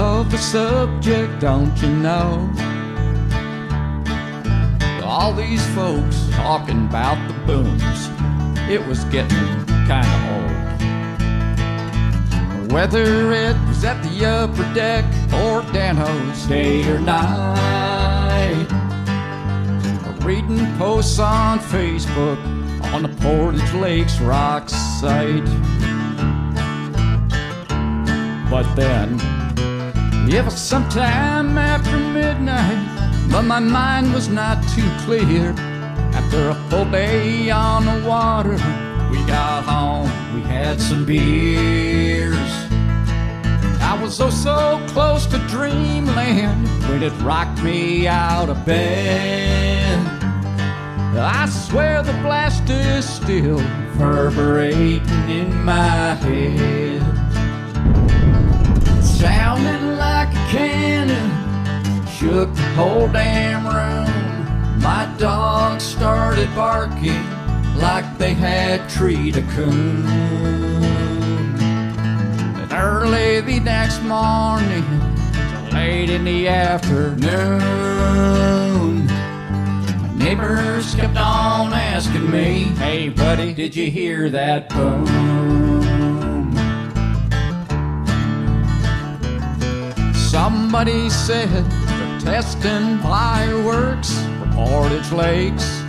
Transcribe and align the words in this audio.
of 0.00 0.30
the 0.30 0.38
subject, 0.38 1.40
don't 1.40 1.76
you 1.82 1.90
know? 1.90 2.50
All 5.04 5.34
these 5.34 5.64
folks 5.74 6.26
talking 6.30 6.86
about 6.86 7.18
the 7.28 7.34
booms, 7.46 8.08
it 8.70 8.80
was 8.86 9.04
getting 9.16 9.46
kinda 9.90 10.18
old. 10.32 10.56
Whether 12.72 13.32
it 13.32 13.56
was 13.68 13.84
at 13.84 14.02
the 14.02 14.24
upper 14.24 14.66
deck 14.72 15.04
or 15.34 15.60
Dano's 15.70 16.46
day 16.46 16.82
or 16.90 16.98
night, 16.98 18.68
or 20.06 20.14
reading 20.26 20.66
posts 20.78 21.18
on 21.18 21.58
Facebook 21.58 22.38
on 22.94 23.02
the 23.02 23.12
Portage 23.20 23.74
Lakes 23.74 24.18
rock 24.20 24.70
site. 24.70 25.44
But 28.50 28.66
then, 28.74 29.20
it 30.32 30.44
was 30.44 30.56
sometime 30.56 31.58
after 31.58 31.98
midnight, 31.98 33.28
but 33.32 33.42
my 33.42 33.58
mind 33.58 34.12
was 34.14 34.28
not 34.28 34.62
too 34.68 34.88
clear. 35.04 35.50
After 36.14 36.50
a 36.50 36.54
full 36.68 36.84
day 36.84 37.50
on 37.50 37.84
the 37.84 38.08
water, 38.08 38.56
we 39.10 39.18
got 39.26 39.64
home, 39.64 40.08
we 40.34 40.42
had 40.42 40.80
some 40.80 41.04
beers. 41.04 42.36
I 43.82 43.98
was 44.00 44.20
oh 44.20 44.30
so 44.30 44.80
close 44.92 45.26
to 45.26 45.38
dreamland 45.48 46.68
when 46.88 47.02
it 47.02 47.12
rocked 47.22 47.62
me 47.62 48.06
out 48.06 48.48
of 48.48 48.64
bed. 48.64 49.98
I 51.18 51.46
swear 51.48 52.02
the 52.02 52.12
blast 52.22 52.70
is 52.70 53.08
still 53.08 53.58
reverberating 53.58 55.28
in 55.28 55.64
my 55.64 56.14
head. 56.14 56.89
Shook 62.30 62.54
the 62.54 62.62
whole 62.76 63.08
damn 63.08 63.64
room. 63.66 64.80
My 64.80 65.12
dogs 65.18 65.82
started 65.82 66.48
barking 66.54 67.24
like 67.76 68.18
they 68.18 68.34
had 68.34 68.88
treed 68.88 69.36
a 69.36 69.42
coon. 69.54 70.06
And 72.60 72.72
early 72.72 73.40
the 73.40 73.58
next 73.58 74.00
morning, 74.02 74.84
late 75.72 76.10
in 76.10 76.24
the 76.24 76.46
afternoon, 76.46 77.36
my 79.06 80.14
neighbors 80.14 80.94
kept 80.94 81.16
on 81.16 81.72
asking 81.72 82.30
me, 82.30 82.62
Hey 82.78 83.08
buddy, 83.08 83.52
did 83.52 83.74
you 83.74 83.90
hear 83.90 84.30
that 84.30 84.68
boom? 84.70 85.06
Somebody 90.14 91.10
said 91.10 91.79
testing 92.20 92.98
fireworks 92.98 94.12
for 94.38 94.46
Portage 94.52 95.10
Lakes. 95.10 95.82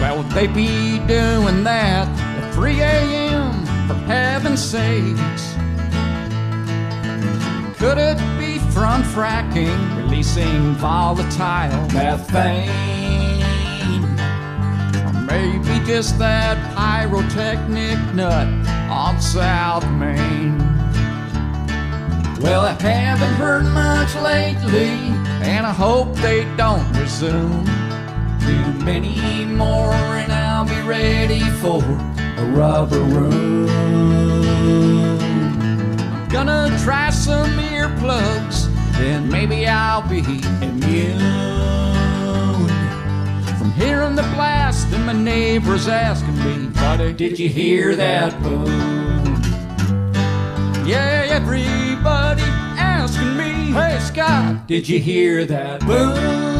Well, 0.00 0.18
would 0.18 0.30
they 0.30 0.46
be 0.46 0.98
doing 1.06 1.64
that 1.64 2.08
at 2.08 2.54
3 2.54 2.80
a.m. 2.80 3.66
for 3.86 3.94
heaven's 4.06 4.62
sakes? 4.62 5.54
Could 7.78 7.98
it 7.98 8.18
be 8.38 8.58
from 8.72 9.02
fracking, 9.02 9.96
releasing 9.96 10.74
volatile 10.74 11.88
methane? 11.92 12.70
Or 15.06 15.20
maybe 15.22 15.84
just 15.86 16.18
that 16.18 16.56
pyrotechnic 16.74 17.98
nut 18.14 18.48
on 18.90 19.20
South 19.20 19.86
Main? 19.90 20.75
Haven't 22.80 23.34
heard 23.34 23.64
much 23.64 24.14
lately, 24.16 24.88
and 25.42 25.66
I 25.66 25.72
hope 25.72 26.14
they 26.16 26.44
don't 26.56 26.86
resume. 26.92 27.64
Too 28.40 28.84
many 28.84 29.44
more, 29.46 29.92
and 29.92 30.30
I'll 30.30 30.66
be 30.66 30.80
ready 30.82 31.40
for 31.60 31.82
a 31.82 32.44
rubber 32.54 33.00
room. 33.00 33.68
I'm 36.12 36.28
gonna 36.28 36.78
try 36.84 37.10
some 37.10 37.50
earplugs, 37.58 38.68
then 38.98 39.28
maybe 39.28 39.66
I'll 39.66 40.06
be 40.06 40.20
immune 40.62 41.18
from 43.58 43.72
hearing 43.72 44.14
the 44.14 44.28
blast 44.34 44.92
and 44.92 45.06
my 45.06 45.12
neighbors 45.12 45.88
asking 45.88 46.38
me, 46.44 46.68
Buddy, 46.68 47.12
did 47.14 47.38
you 47.38 47.48
hear 47.48 47.96
that 47.96 48.40
boom? 48.42 49.42
Yeah, 50.86 51.26
everybody 51.30 52.65
Hey 53.76 53.98
Scott, 54.00 54.66
did 54.66 54.88
you 54.88 54.98
hear 54.98 55.44
that 55.44 55.84
boom? 55.84 56.55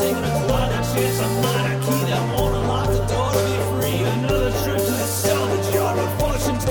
sick. 0.00 0.14
The? 0.14 0.30
Another 4.00 4.52
trip 4.62 4.78
to 4.78 4.94
the 5.00 5.06
salvage 5.06 5.74
yard 5.74 5.96
where 5.96 6.12
fortune's 6.18 6.64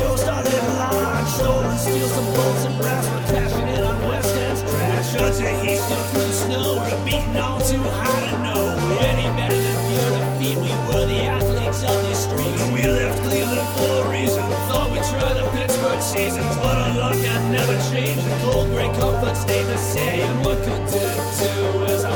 steal 1.77 2.07
some 2.09 2.29
bolts 2.33 2.65
and 2.65 2.75
brass, 2.79 3.05
cashing 3.29 3.67
in 3.67 3.83
on 3.83 3.97
West 4.09 4.35
End's 4.35 4.61
trash. 4.61 5.13
Through 5.13 5.29
the 6.25 6.33
snow, 6.33 6.67
we 7.05 7.11
too 7.69 7.83
high 8.01 8.25
to 8.31 8.37
know. 8.45 8.63
Any 9.11 9.27
better 9.37 9.61
than 9.61 9.77
we 10.39 10.73
were 10.87 11.05
the 11.05 11.21
athletes. 11.35 11.79
We 12.73 12.81
left 12.87 13.21
Cleveland 13.23 13.69
for 13.77 13.91
a 14.01 14.09
reason. 14.09 14.43
Thought 14.69 14.89
we'd 14.91 15.03
try 15.03 15.33
the 15.33 15.45
Pittsburgh 15.53 16.01
seasons, 16.01 16.55
but 16.57 16.75
our 16.77 16.93
luck 16.97 17.15
had 17.15 17.43
never 17.51 17.77
changed. 17.91 18.25
The 18.25 18.35
cold 18.43 18.67
gray 18.69 18.89
comforts 18.97 19.41
stayed 19.41 19.65
the 19.65 19.77
same. 19.77 20.43
What 20.43 20.57
could 20.63 20.85
do 20.87 20.99
to 20.99 21.85
us? 21.93 22.08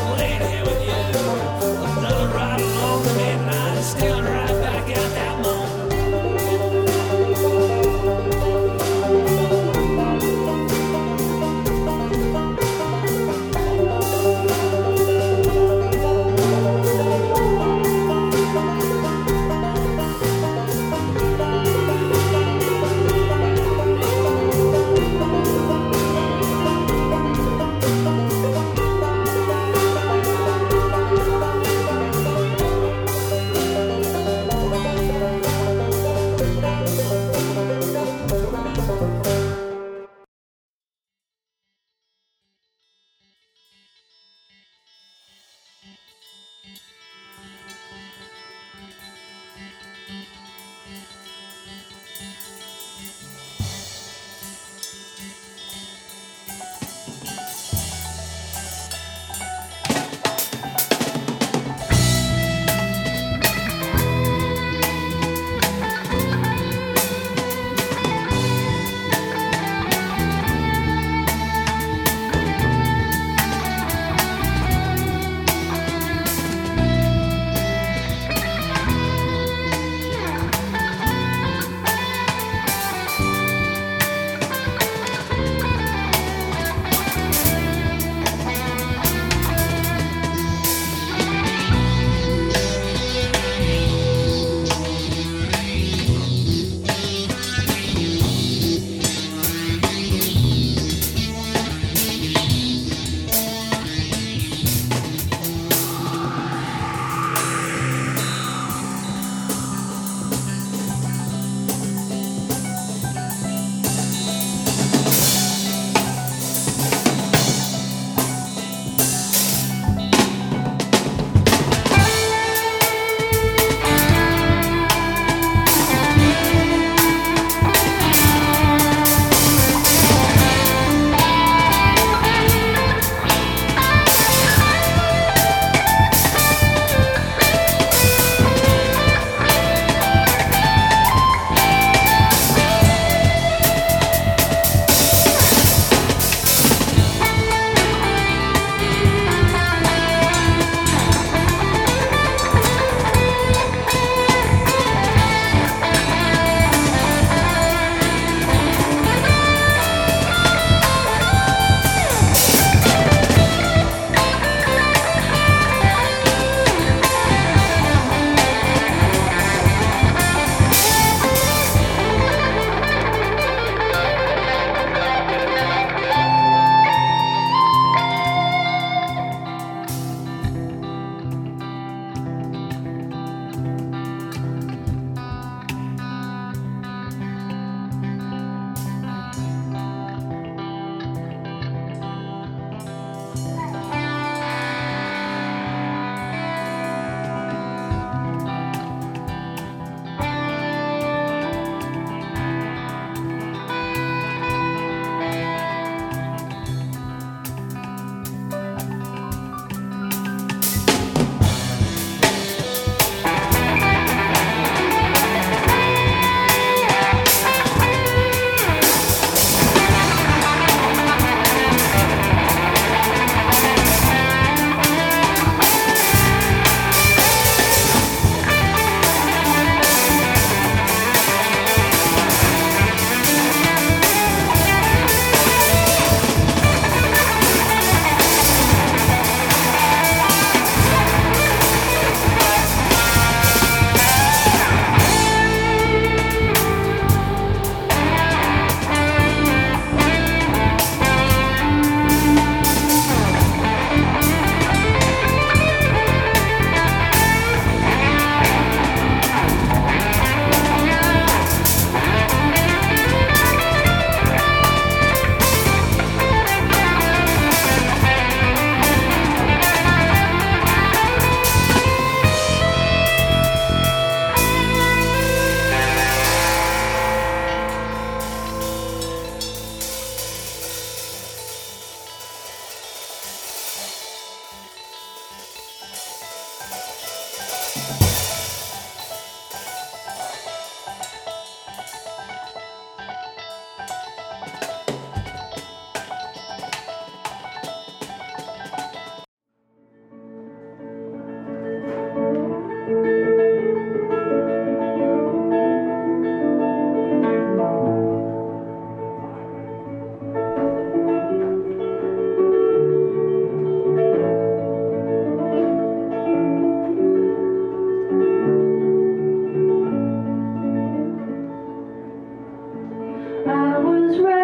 I 323.45 323.77
was 323.77 324.19
ready. 324.19 324.42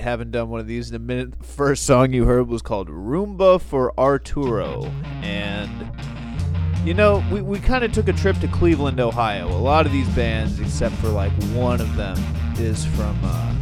Haven't 0.00 0.30
done 0.30 0.48
one 0.48 0.60
of 0.60 0.66
these 0.66 0.90
in 0.90 0.96
a 0.96 0.98
minute. 0.98 1.44
First 1.44 1.84
song 1.84 2.12
you 2.12 2.24
heard 2.24 2.48
was 2.48 2.62
called 2.62 2.88
Roomba 2.88 3.60
for 3.60 3.98
Arturo. 3.98 4.84
And, 5.22 5.70
you 6.84 6.94
know, 6.94 7.24
we, 7.30 7.42
we 7.42 7.58
kind 7.58 7.84
of 7.84 7.92
took 7.92 8.08
a 8.08 8.12
trip 8.12 8.38
to 8.40 8.48
Cleveland, 8.48 9.00
Ohio. 9.00 9.48
A 9.48 9.56
lot 9.56 9.86
of 9.86 9.92
these 9.92 10.08
bands, 10.10 10.58
except 10.60 10.94
for 10.96 11.08
like 11.08 11.32
one 11.52 11.80
of 11.80 11.96
them, 11.96 12.18
is 12.58 12.84
from, 12.84 13.18
uh, 13.22 13.54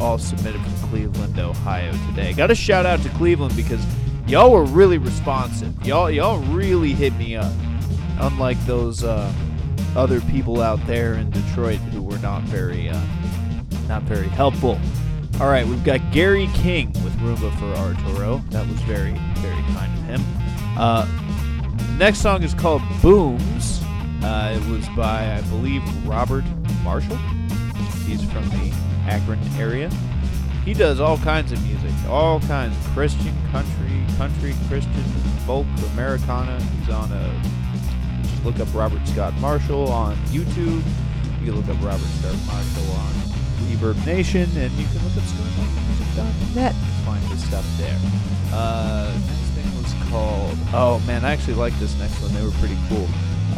all 0.00 0.18
submitted 0.18 0.60
from 0.60 0.88
Cleveland, 0.88 1.38
Ohio 1.38 1.92
today. 2.08 2.32
Got 2.32 2.50
a 2.50 2.54
shout 2.54 2.84
out 2.84 3.00
to 3.02 3.08
Cleveland 3.10 3.54
because 3.56 3.84
y'all 4.26 4.50
were 4.50 4.64
really 4.64 4.98
responsive. 4.98 5.86
Y'all, 5.86 6.10
y'all 6.10 6.38
really 6.38 6.92
hit 6.92 7.14
me 7.16 7.36
up. 7.36 7.52
Unlike 8.20 8.58
those, 8.66 9.04
uh, 9.04 9.32
other 9.96 10.20
people 10.22 10.60
out 10.60 10.84
there 10.86 11.14
in 11.14 11.30
Detroit 11.30 11.78
who 11.78 12.02
were 12.02 12.18
not 12.18 12.42
very, 12.42 12.88
uh, 12.88 13.00
not 13.86 14.02
very 14.02 14.28
helpful. 14.28 14.78
All 15.40 15.48
right, 15.48 15.66
we've 15.66 15.82
got 15.82 16.00
Gary 16.12 16.48
King 16.54 16.92
with 17.02 17.12
Roomba 17.18 17.52
for 17.58 17.66
Arturo. 17.76 18.38
That 18.50 18.68
was 18.68 18.80
very, 18.82 19.14
very 19.38 19.62
kind 19.74 19.92
of 19.98 20.04
him. 20.04 20.22
Uh, 20.78 21.08
next 21.98 22.20
song 22.20 22.44
is 22.44 22.54
called 22.54 22.82
Booms. 23.02 23.82
Uh, 24.22 24.56
it 24.56 24.70
was 24.70 24.88
by, 24.90 25.34
I 25.34 25.40
believe, 25.50 25.82
Robert 26.06 26.44
Marshall. 26.84 27.16
He's 28.06 28.22
from 28.30 28.48
the 28.50 28.72
Akron 29.08 29.40
area. 29.58 29.90
He 30.64 30.72
does 30.72 31.00
all 31.00 31.18
kinds 31.18 31.50
of 31.50 31.60
music, 31.64 31.92
all 32.08 32.38
kinds 32.40 32.76
Christian, 32.94 33.34
country, 33.50 34.04
country, 34.16 34.54
Christian, 34.68 35.02
folk, 35.46 35.66
Americana. 35.92 36.62
He's 36.62 36.90
on 36.90 37.10
a 37.10 37.42
just 38.22 38.44
look 38.44 38.60
up 38.60 38.72
Robert 38.72 39.06
Scott 39.08 39.34
Marshall 39.40 39.88
on 39.88 40.16
YouTube. 40.28 40.82
You 41.40 41.52
can 41.52 41.56
look 41.56 41.68
up 41.68 41.84
Robert 41.84 42.06
Scott 42.06 42.36
Marshall 42.46 42.92
on 42.92 43.33
Reverb 43.84 44.06
Nation, 44.06 44.48
and 44.56 44.72
you 44.72 44.86
can 44.86 45.04
look 45.04 45.16
up 45.16 45.22
ScottMusic.net 45.24 46.72
to 46.72 46.78
find 47.04 47.22
his 47.24 47.44
stuff 47.44 47.66
there. 47.76 47.98
Uh, 48.50 49.12
next 49.12 49.50
thing 49.50 49.82
was 49.82 49.92
called. 50.10 50.56
Oh 50.72 51.02
man, 51.06 51.22
I 51.24 51.32
actually 51.32 51.54
like 51.54 51.78
this 51.78 51.98
next 51.98 52.18
one. 52.22 52.32
They 52.32 52.42
were 52.42 52.52
pretty 52.52 52.78
cool. 52.88 53.06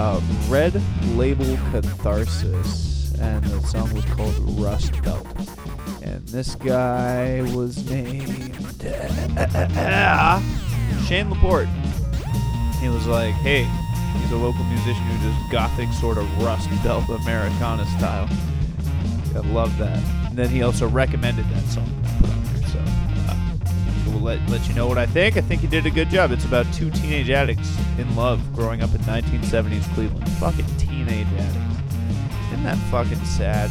Uh, 0.00 0.20
Red 0.48 0.82
Label 1.16 1.56
Catharsis, 1.70 3.14
and 3.20 3.44
the 3.44 3.60
song 3.68 3.94
was 3.94 4.04
called 4.06 4.34
Rust 4.58 5.00
Belt. 5.04 5.24
And 6.02 6.26
this 6.26 6.56
guy 6.56 7.42
was 7.54 7.88
named 7.88 8.56
Shane 11.06 11.30
Laporte. 11.30 11.68
He 12.80 12.88
was 12.88 13.06
like, 13.06 13.34
hey, 13.34 13.62
he's 14.20 14.32
a 14.32 14.36
local 14.36 14.64
musician 14.64 15.04
who 15.04 15.30
does 15.30 15.52
gothic 15.52 15.92
sort 15.92 16.18
of 16.18 16.26
rust 16.42 16.68
belt 16.82 17.08
Americana 17.08 17.86
style. 17.98 18.28
I 19.36 19.40
love 19.40 19.76
that. 19.78 19.98
And 20.28 20.36
then 20.36 20.48
he 20.48 20.62
also 20.62 20.88
recommended 20.88 21.48
that 21.50 21.64
song. 21.64 21.88
So 22.72 22.78
uh, 22.78 23.36
we'll 24.06 24.20
let, 24.20 24.48
let 24.48 24.66
you 24.68 24.74
know 24.74 24.86
what 24.86 24.98
I 24.98 25.06
think. 25.06 25.36
I 25.36 25.42
think 25.42 25.60
he 25.60 25.66
did 25.66 25.84
a 25.84 25.90
good 25.90 26.08
job. 26.08 26.30
It's 26.30 26.44
about 26.44 26.66
two 26.72 26.90
teenage 26.90 27.28
addicts 27.30 27.76
in 27.98 28.16
love 28.16 28.40
growing 28.54 28.82
up 28.82 28.94
in 28.94 29.00
1970s 29.02 29.92
Cleveland. 29.94 30.28
Fucking 30.32 30.66
teenage 30.78 31.26
addicts. 31.38 31.76
Isn't 32.52 32.64
that 32.64 32.78
fucking 32.90 33.22
sad? 33.24 33.70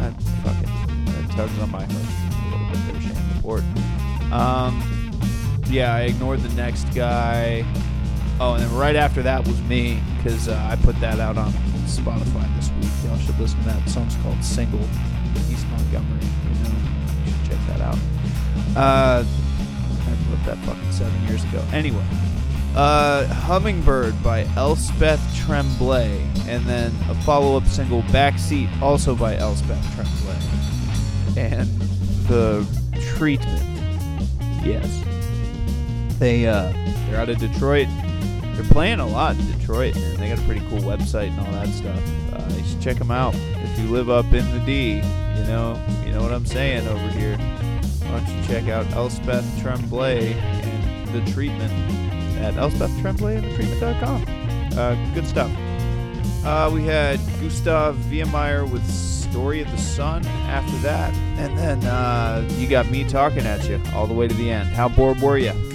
That 0.00 0.14
fucking 0.42 1.04
that 1.06 1.30
tugs 1.36 1.58
on 1.58 1.70
my 1.70 1.84
heart 1.84 1.90
a 1.90 2.50
little 2.50 2.66
bit 2.70 2.92
there, 2.92 3.02
Shane 3.02 3.36
Laporte. 3.36 4.32
Um, 4.32 4.82
yeah, 5.68 5.94
I 5.94 6.02
ignored 6.02 6.40
the 6.40 6.54
next 6.54 6.84
guy. 6.94 7.64
Oh, 8.40 8.54
and 8.54 8.62
then 8.62 8.74
right 8.74 8.96
after 8.96 9.22
that 9.22 9.46
was 9.46 9.60
me 9.62 10.00
because 10.16 10.48
uh, 10.48 10.68
I 10.70 10.76
put 10.76 10.98
that 11.00 11.20
out 11.20 11.36
on 11.36 11.52
Spotify 11.84 12.56
this. 12.56 12.69
Y'all 13.10 13.18
should 13.18 13.38
listen 13.40 13.58
to 13.58 13.64
that. 13.66 13.84
The 13.84 13.90
song's 13.90 14.14
called 14.22 14.42
"Single." 14.44 14.80
East 15.50 15.66
Montgomery. 15.68 16.20
You 16.44 16.62
know, 16.62 16.74
you 17.26 17.32
should 17.32 17.50
check 17.50 17.58
that 17.68 17.80
out. 17.80 17.98
Uh, 18.76 19.24
I 19.24 20.10
wrote 20.30 20.44
that 20.46 20.58
fucking 20.64 20.92
seven 20.92 21.26
years 21.26 21.42
ago. 21.44 21.62
Anyway, 21.72 22.04
uh, 22.76 23.26
"Hummingbird" 23.26 24.22
by 24.22 24.44
Elspeth 24.56 25.20
Tremblay, 25.36 26.20
and 26.46 26.64
then 26.66 26.94
a 27.08 27.14
follow-up 27.22 27.66
single 27.66 28.02
"Backseat" 28.04 28.80
also 28.80 29.16
by 29.16 29.36
Elspeth 29.36 29.82
Tremblay, 29.94 30.38
and 31.36 31.68
the 32.28 32.64
treatment. 33.16 33.64
Yes, 34.64 35.02
they 36.20 36.46
uh, 36.46 36.72
they're 37.08 37.20
out 37.20 37.28
of 37.28 37.38
Detroit. 37.38 37.88
They're 38.60 38.72
playing 38.72 39.00
a 39.00 39.06
lot 39.06 39.36
in 39.36 39.58
Detroit, 39.58 39.96
and 39.96 40.18
they 40.18 40.28
got 40.28 40.38
a 40.38 40.42
pretty 40.42 40.60
cool 40.68 40.80
website 40.80 41.28
and 41.28 41.40
all 41.40 41.50
that 41.52 41.68
stuff. 41.68 41.98
Uh, 42.30 42.54
you 42.54 42.62
should 42.64 42.80
check 42.82 42.98
them 42.98 43.10
out 43.10 43.34
if 43.34 43.78
you 43.78 43.88
live 43.88 44.10
up 44.10 44.26
in 44.34 44.50
the 44.50 44.60
D. 44.66 44.96
You 44.96 45.44
know, 45.46 45.82
you 46.04 46.12
know 46.12 46.20
what 46.20 46.30
I'm 46.30 46.44
saying 46.44 46.86
over 46.86 47.08
here. 47.08 47.38
Why 47.38 48.20
don't 48.20 48.28
you 48.28 48.46
check 48.46 48.68
out 48.68 48.86
Elspeth 48.90 49.46
Tremblay 49.62 50.34
and 50.34 51.08
the 51.08 51.32
treatment 51.32 51.72
at 52.38 52.58
Elspeth 52.58 52.90
Tremblay 53.00 53.36
and 53.36 53.46
the 53.46 53.54
treatment.com. 53.54 54.26
Uh, 54.78 55.14
good 55.14 55.26
stuff. 55.26 55.50
Uh, 56.44 56.70
we 56.70 56.84
had 56.84 57.18
Gustav 57.40 57.96
Viehmeyer 58.10 58.70
with 58.70 58.86
Story 58.90 59.62
of 59.62 59.70
the 59.70 59.78
Sun 59.78 60.26
after 60.26 60.76
that. 60.82 61.14
And 61.38 61.56
then 61.56 61.82
uh, 61.86 62.46
you 62.58 62.68
got 62.68 62.90
me 62.90 63.04
talking 63.04 63.46
at 63.46 63.66
you 63.66 63.80
all 63.94 64.06
the 64.06 64.12
way 64.12 64.28
to 64.28 64.34
the 64.34 64.50
end. 64.50 64.68
How 64.68 64.90
bored 64.90 65.18
were 65.22 65.38
you? 65.38 65.69